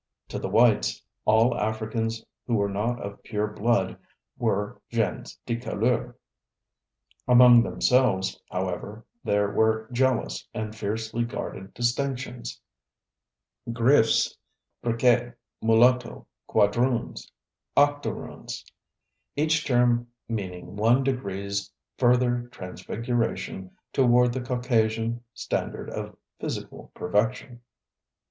To 0.29 0.39
the 0.39 0.49
whites, 0.49 1.03
all 1.25 1.55
Africans 1.55 2.25
who 2.47 2.55
were 2.55 2.71
not 2.71 2.99
of 3.03 3.21
pure 3.21 3.45
blood 3.45 3.99
were 4.35 4.81
gens 4.89 5.37
de 5.45 5.55
couleur. 5.57 6.15
Among 7.27 7.61
themselves, 7.61 8.41
however, 8.49 9.05
there 9.23 9.51
were 9.51 9.87
jealous 9.91 10.47
and 10.55 10.75
fiercely 10.75 11.23
guarded 11.23 11.75
distinctions: 11.75 12.59
"griffes, 13.71 14.35
briqu├®s, 14.83 15.35
mulattoes, 15.61 16.25
quadroons, 16.47 17.31
octoroons, 17.77 18.65
each 19.35 19.63
term 19.63 20.07
meaning 20.27 20.75
one 20.77 21.03
degree's 21.03 21.71
further 21.99 22.47
transfiguration 22.51 23.69
toward 23.93 24.33
the 24.33 24.41
Caucasian 24.41 25.23
standard 25.35 25.91
of 25.91 26.17
physical 26.39 26.89
perfection." 26.95 27.61